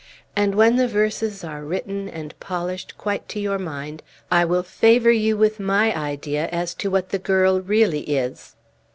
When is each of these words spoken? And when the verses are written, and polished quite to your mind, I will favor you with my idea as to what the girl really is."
And 0.35 0.55
when 0.55 0.77
the 0.77 0.87
verses 0.87 1.43
are 1.43 1.63
written, 1.63 2.09
and 2.09 2.33
polished 2.39 2.97
quite 2.97 3.29
to 3.29 3.39
your 3.39 3.59
mind, 3.59 4.01
I 4.31 4.45
will 4.45 4.63
favor 4.63 5.11
you 5.11 5.37
with 5.37 5.59
my 5.59 5.95
idea 5.95 6.47
as 6.47 6.73
to 6.81 6.89
what 6.89 7.09
the 7.09 7.19
girl 7.19 7.61
really 7.61 8.01
is." 8.09 8.55